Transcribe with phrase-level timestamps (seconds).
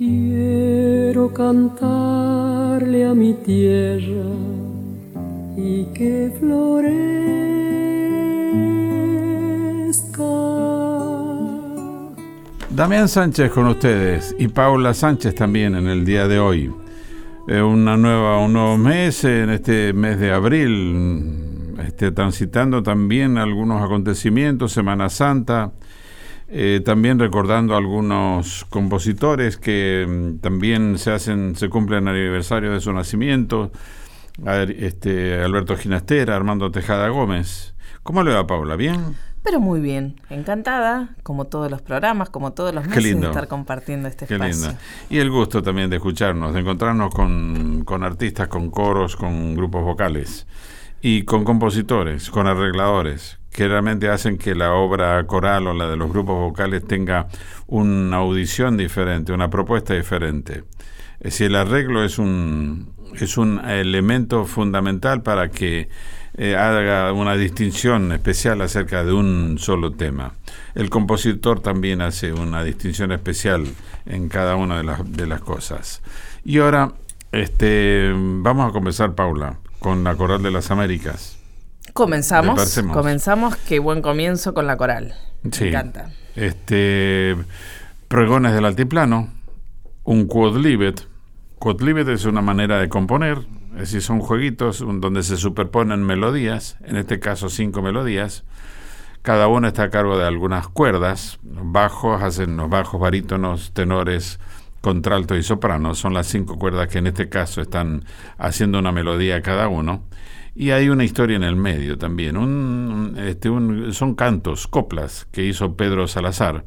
[0.00, 4.24] Quiero cantarle a mi tierra
[5.58, 7.04] y que florezca.
[12.70, 16.72] Damián Sánchez con ustedes y Paula Sánchez también en el día de hoy.
[17.46, 23.82] Eh, una nueva, un nuevo mes, en este mes de abril, este, transitando también algunos
[23.82, 25.72] acontecimientos, Semana Santa,
[26.52, 32.92] eh, también recordando algunos compositores que mm, también se hacen, se cumplen aniversario de su
[32.92, 33.70] nacimiento,
[34.76, 37.74] este, Alberto Ginastera, Armando Tejada Gómez.
[38.02, 38.74] ¿Cómo le va Paula?
[38.74, 39.14] ¿Bien?
[39.44, 44.08] Pero muy bien, encantada, como todos los programas, como todos los meses, de estar compartiendo
[44.08, 44.74] este Qué espacio.
[45.08, 49.84] Y el gusto también de escucharnos, de encontrarnos con, con artistas, con coros, con grupos
[49.84, 50.46] vocales
[51.02, 55.96] y con compositores, con arregladores, que realmente hacen que la obra coral o la de
[55.96, 57.28] los grupos vocales tenga
[57.66, 60.64] una audición diferente, una propuesta diferente.
[61.28, 65.88] Si el arreglo es un, es un elemento fundamental para que
[66.34, 70.34] eh, haga una distinción especial acerca de un solo tema.
[70.74, 73.64] El compositor también hace una distinción especial
[74.06, 76.02] en cada una de las, de las cosas.
[76.44, 76.92] Y ahora
[77.32, 81.36] este, vamos a comenzar, Paula, con la Coral de las Américas.
[81.92, 82.80] Comenzamos.
[82.92, 83.56] Comenzamos.
[83.56, 85.14] Qué buen comienzo con la coral.
[85.42, 86.12] Me encanta.
[86.36, 87.36] Este,
[88.06, 89.28] Pregones del Altiplano,
[90.04, 91.08] un quodlibet.
[91.58, 93.38] Quodlibet es una manera de componer,
[93.72, 98.44] es decir, son jueguitos donde se superponen melodías, en este caso cinco melodías.
[99.22, 104.40] Cada una está a cargo de algunas cuerdas, bajos, hacen los bajos, barítonos, tenores,
[104.80, 105.94] contralto y soprano.
[105.94, 108.04] Son las cinco cuerdas que en este caso están
[108.38, 110.04] haciendo una melodía cada uno.
[110.54, 112.36] Y hay una historia en el medio también.
[112.36, 113.48] Un, este,
[113.92, 116.64] son cantos, coplas que hizo Pedro Salazar,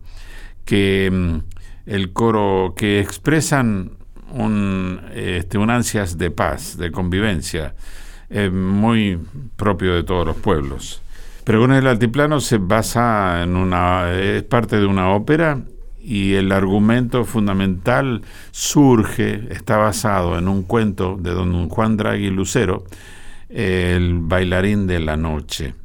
[0.66, 1.38] que mm,
[1.86, 3.92] el coro que expresan
[4.32, 7.76] un, este, un ansias de paz, de convivencia,
[8.30, 9.20] eh, muy
[9.58, 11.02] propio de todos los pueblos.
[11.44, 15.62] Pero el altiplano se basa en una, es parte de una ópera
[16.04, 18.22] y el argumento fundamental
[18.52, 22.84] surge, está basado en un cuento de don Juan Draghi Lucero,
[23.50, 25.76] el bailarín de la noche.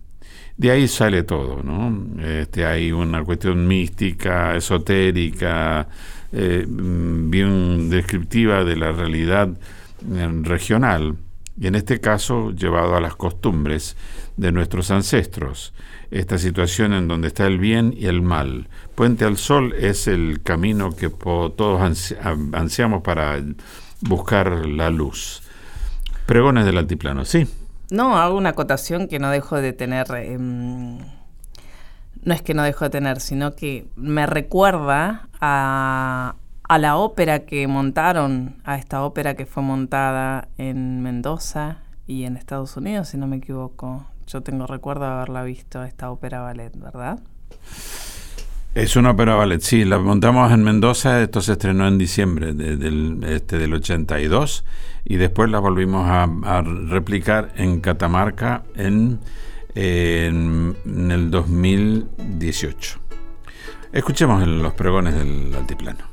[0.56, 2.21] De ahí sale todo, ¿no?
[2.21, 5.87] Este, hay una cuestión mística, esotérica,
[6.33, 9.50] eh, bien descriptiva de la realidad
[10.12, 11.17] eh, regional,
[11.61, 13.97] y en este caso llevado a las costumbres
[14.37, 15.73] de nuestros ancestros.
[16.10, 18.69] Esta situación en donde está el bien y el mal.
[18.94, 21.80] Puente al Sol es el camino que todos
[22.52, 23.38] ansiamos para
[24.00, 25.42] buscar la luz.
[26.24, 27.46] Pregones del altiplano, sí.
[27.91, 30.06] No, hago una acotación que no dejo de tener.
[30.10, 30.98] Em,
[32.22, 37.40] no es que no dejo de tener, sino que me recuerda a, a la ópera
[37.40, 43.16] que montaron, a esta ópera que fue montada en Mendoza y en Estados Unidos, si
[43.19, 44.06] no me equivoco.
[44.28, 47.19] Yo tengo recuerdo de haberla visto, esta ópera ballet, ¿verdad?
[48.75, 53.25] Es una ópera ballet, sí, la montamos en Mendoza, esto se estrenó en diciembre del,
[53.27, 54.65] este, del 82
[55.06, 59.19] y después la volvimos a, replicar en Catamarca en,
[59.75, 60.77] en,
[61.11, 63.00] el 2018.
[63.93, 66.07] Escuchemos los pregones del altiplano.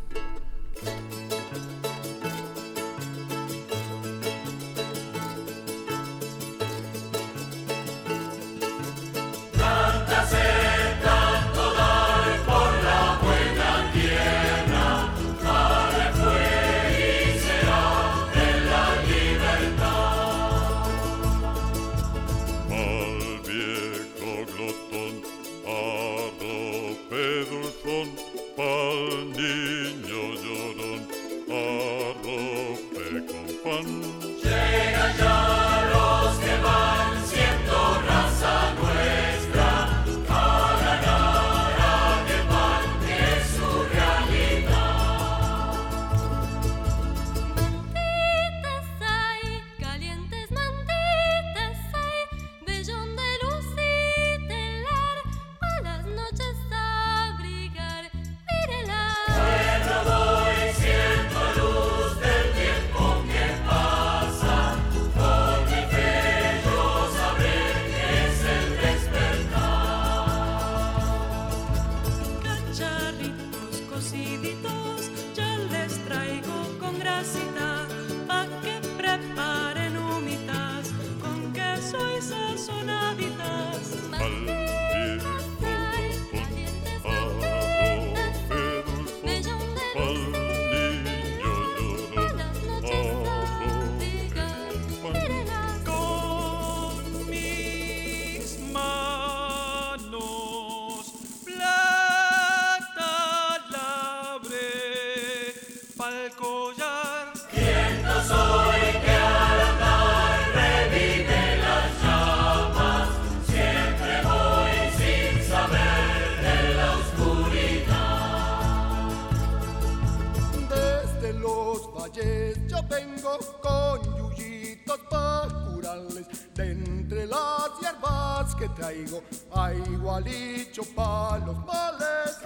[128.75, 129.23] Traigo,
[129.55, 132.37] hay igualicho pa' los males.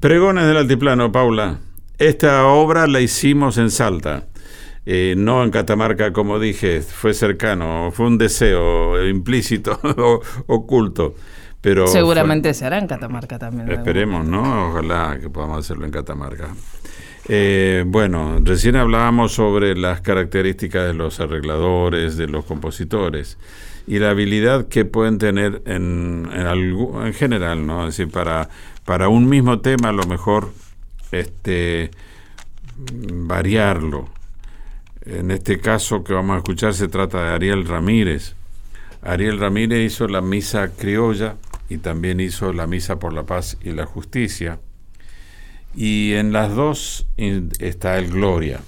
[0.00, 1.58] Pregones del Altiplano, Paula.
[1.98, 4.24] Esta obra la hicimos en Salta,
[4.86, 11.14] eh, no en Catamarca, como dije, fue cercano, fue un deseo implícito o oculto.
[11.60, 13.66] Pero Seguramente se hará en Catamarca también.
[13.66, 14.70] fue- esperemos, ¿no?
[14.70, 16.48] Ojalá que podamos hacerlo en Catamarca.
[17.28, 23.36] Eh, bueno, recién hablábamos sobre las características de los arregladores, de los compositores
[23.86, 27.86] y la habilidad que pueden tener en, en, algu- en general, ¿no?
[27.86, 28.48] Es decir, para,
[28.90, 30.52] para un mismo tema a lo mejor
[31.12, 31.92] este,
[32.76, 34.08] variarlo.
[35.02, 38.34] En este caso que vamos a escuchar se trata de Ariel Ramírez.
[39.02, 41.36] Ariel Ramírez hizo la misa criolla
[41.68, 44.58] y también hizo la misa por la paz y la justicia.
[45.72, 48.58] Y en las dos está el Gloria.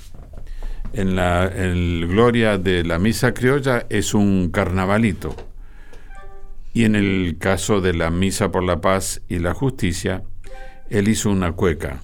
[0.93, 5.35] En la el Gloria de la misa criolla es un carnavalito.
[6.75, 10.23] Y en el caso de la misa por la paz y la justicia,
[10.89, 12.03] él hizo una cueca.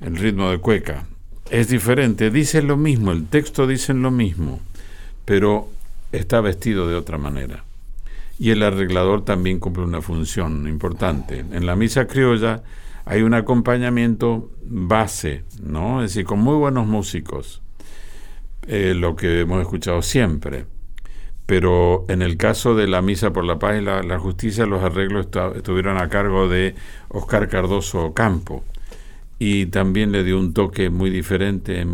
[0.00, 1.06] El ritmo de cueca.
[1.50, 4.60] Es diferente, dice lo mismo, el texto dice lo mismo,
[5.24, 5.68] pero
[6.10, 7.64] está vestido de otra manera.
[8.38, 11.40] Y el arreglador también cumple una función importante.
[11.40, 12.62] En la misa criolla
[13.04, 16.02] hay un acompañamiento base, ¿no?
[16.02, 17.62] Es decir, con muy buenos músicos,
[18.66, 20.66] eh, lo que hemos escuchado siempre.
[21.46, 25.28] Pero en el caso de la Misa por la Paz y la, Justicia, los arreglos
[25.54, 26.74] estuvieron a cargo de
[27.08, 28.64] Oscar Cardoso Campo.
[29.38, 31.84] Y también le dio un toque muy diferente,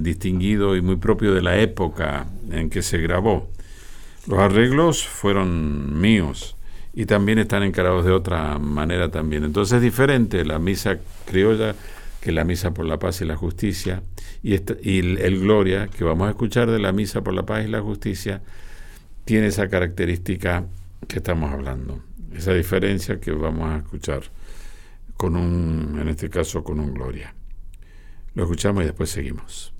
[0.00, 3.48] distinguido y muy propio de la época en que se grabó.
[4.26, 6.56] Los arreglos fueron míos
[6.94, 9.44] y también están encarados de otra manera también.
[9.44, 11.76] Entonces es diferente la misa criolla
[12.20, 14.02] que la misa por la paz y la justicia
[14.42, 17.64] y, esta- y el gloria que vamos a escuchar de la misa por la paz
[17.66, 18.40] y la justicia
[19.26, 20.64] tiene esa característica
[21.08, 22.00] que estamos hablando,
[22.32, 24.22] esa diferencia que vamos a escuchar
[25.16, 27.34] con un, en este caso con un gloria.
[28.34, 29.74] Lo escuchamos y después seguimos.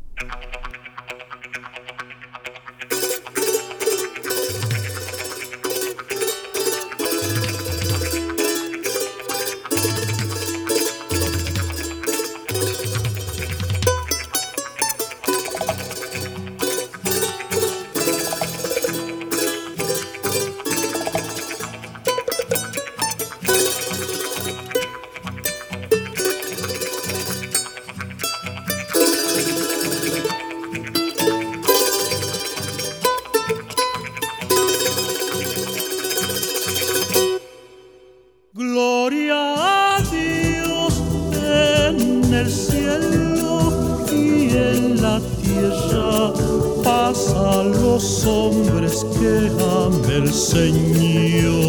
[45.61, 46.33] La tierra.
[46.85, 51.67] Paz a los hombres que ama el Señor.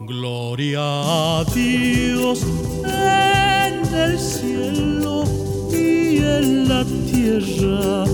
[0.00, 2.40] Gloria a Dios
[2.84, 5.24] en el cielo
[5.72, 8.13] en la tierra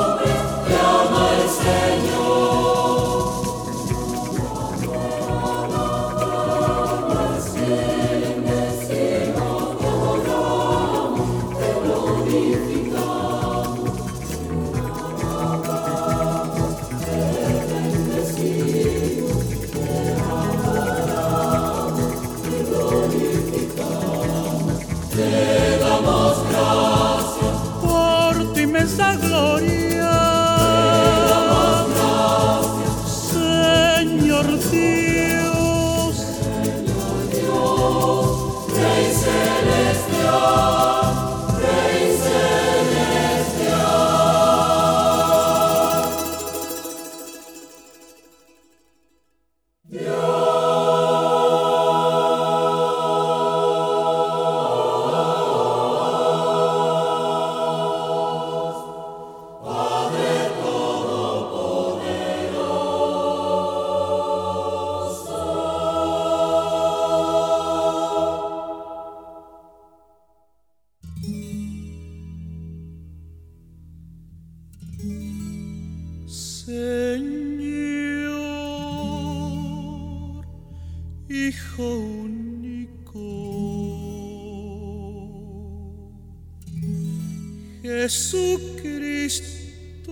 [88.11, 90.11] Jesucristo.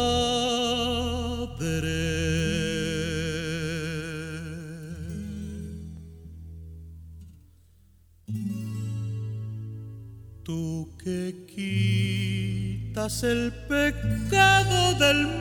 [13.23, 15.36] El pecado del.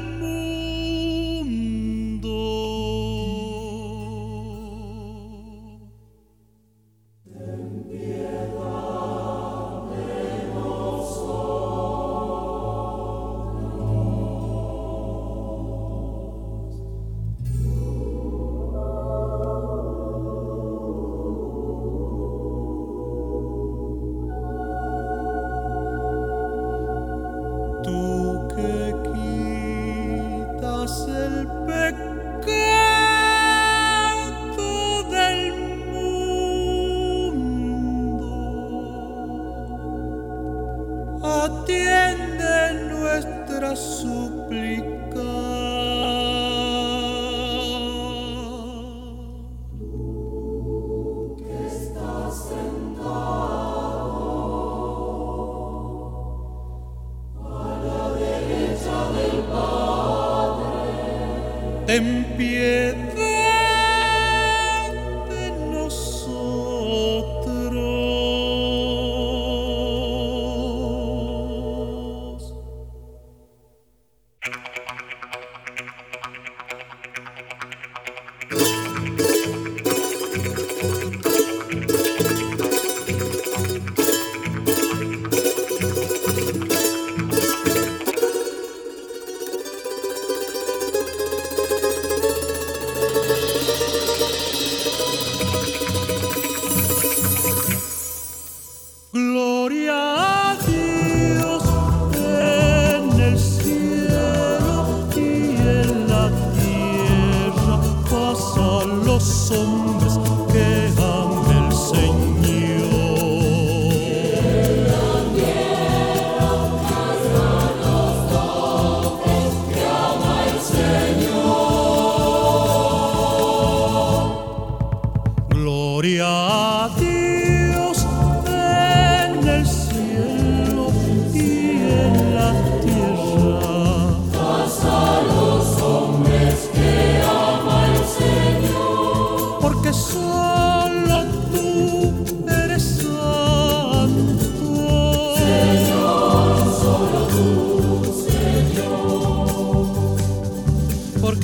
[61.86, 63.15] Ten piedad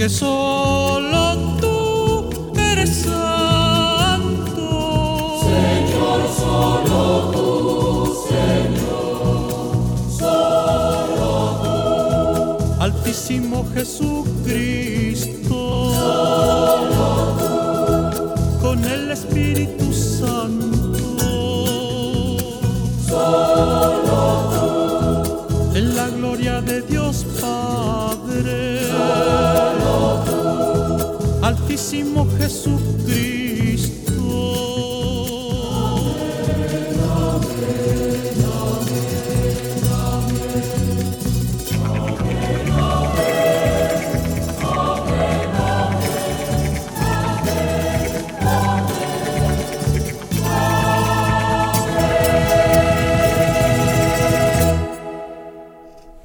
[0.02, 0.51] Porque solo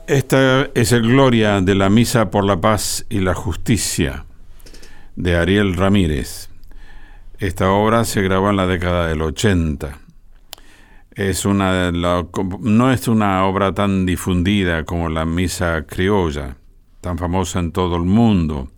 [0.08, 4.27] Esta es el Gloria de la Misa por la Paz y la Justicia
[5.18, 6.50] de Ariel Ramírez.
[7.40, 9.98] Esta obra se grabó en la década del 80.
[11.12, 12.26] Es una, la-
[12.62, 16.56] no es una obra tan difundida como la Misa Criolla,
[17.02, 18.70] tan famosa en todo el mundo.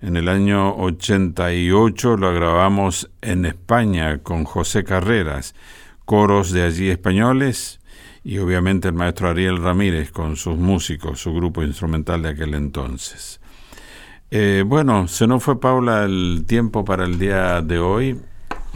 [0.00, 5.54] En el año 88 lo grabamos en España con José Carreras,
[6.06, 7.80] coros de allí españoles
[8.24, 13.40] y obviamente el maestro Ariel Ramírez con sus músicos, su grupo instrumental de aquel entonces.
[14.30, 18.20] Eh, bueno, se nos fue Paula el tiempo para el día de hoy.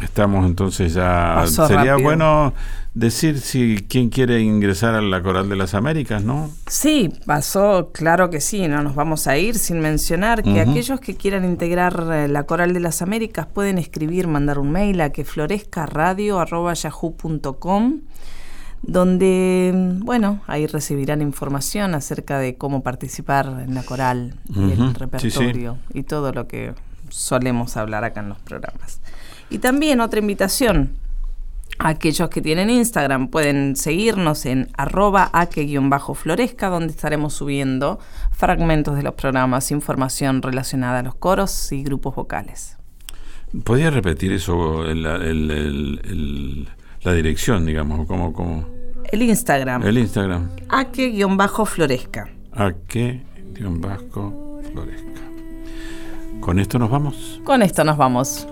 [0.02, 1.34] Estamos entonces ya.
[1.36, 2.04] Pasó Sería rápido.
[2.04, 2.54] bueno
[2.94, 6.50] decir si quién quiere ingresar a la Coral de las Américas, ¿no?
[6.66, 11.16] Sí, pasó, claro que sí, no nos vamos a ir sin mencionar que aquellos que
[11.16, 15.24] quieran integrar eh, la Coral de las Américas pueden escribir, mandar un mail a que
[15.24, 18.00] florezcaradio.yahoo.com
[18.82, 24.76] donde, bueno, ahí recibirán información acerca de cómo participar en la coral, y Ujú, el
[24.76, 24.92] sí, sí.
[24.98, 26.74] repertorio y todo lo que
[27.08, 29.00] solemos hablar acá en los programas.
[29.50, 30.92] Y también otra invitación,
[31.82, 37.98] Aquellos que tienen Instagram pueden seguirnos en arroba aque-florezca, donde estaremos subiendo
[38.32, 42.76] fragmentos de los programas, información relacionada a los coros y grupos vocales.
[43.64, 46.68] ¿Podría repetir eso, el- el-
[47.02, 48.66] la dirección, digamos, como, como...
[49.10, 49.82] El Instagram.
[49.82, 50.50] El Instagram.
[50.68, 52.28] A que guion bajo florezca.
[52.52, 53.22] A que
[53.54, 55.20] guion bajo florezca.
[56.40, 57.40] ¿Con esto nos vamos?
[57.44, 58.46] Con esto nos vamos.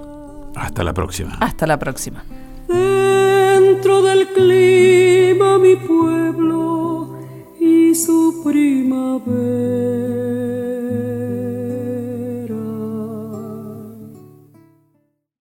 [0.56, 1.36] Hasta la próxima.
[1.40, 2.24] Hasta la próxima.
[2.68, 7.16] Dentro del clima mi pueblo
[7.60, 10.27] y su primavera.